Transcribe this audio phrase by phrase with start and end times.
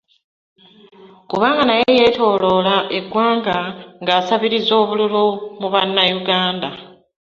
[1.29, 3.57] Kubanga naye yeetooloola eggwanga
[4.01, 5.23] ng'asabiriza obululu
[5.59, 6.69] mu bannayuganda.